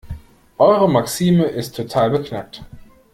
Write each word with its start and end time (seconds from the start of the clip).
Eure 0.57 0.89
Maxime 0.89 1.43
ist 1.43 1.75
total 1.75 2.09
beknackt. 2.09 2.63